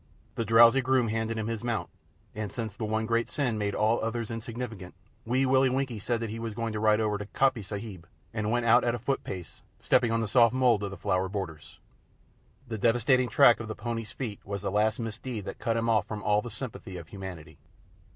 The 0.33 0.45
drowsy 0.45 0.81
groom 0.81 1.09
handed 1.09 1.37
him 1.37 1.45
his 1.45 1.63
mount, 1.63 1.87
and, 2.33 2.51
since 2.51 2.75
the 2.75 2.85
one 2.85 3.05
great 3.05 3.29
sin 3.29 3.59
made 3.59 3.75
all 3.75 4.03
others 4.03 4.31
insignificant, 4.31 4.95
Wee 5.27 5.45
Willie 5.45 5.69
Winkie 5.69 5.99
said 5.99 6.19
that 6.21 6.31
he 6.31 6.39
was 6.39 6.55
going 6.55 6.73
to 6.73 6.79
ride 6.79 6.99
over 6.99 7.19
to 7.19 7.27
Coppy 7.27 7.61
Sahib, 7.61 8.07
and 8.33 8.49
went 8.49 8.65
out 8.65 8.83
at 8.83 8.95
a 8.95 8.97
foot 8.97 9.23
pace, 9.23 9.61
stepping 9.79 10.11
on 10.11 10.19
the 10.19 10.27
soft 10.27 10.55
mould 10.55 10.81
of 10.81 10.89
the 10.89 10.97
flower 10.97 11.29
borders. 11.29 11.79
The 12.67 12.79
devastating 12.79 13.29
track 13.29 13.59
of 13.59 13.67
the 13.67 13.75
pony's 13.75 14.11
feet 14.11 14.39
was 14.43 14.63
the 14.63 14.71
last 14.71 14.97
misdeed 14.99 15.45
that 15.45 15.59
cut 15.59 15.77
him 15.77 15.87
off 15.87 16.07
from 16.07 16.23
all 16.23 16.41
sympathy 16.49 16.97
of 16.97 17.09
Humanity. 17.09 17.59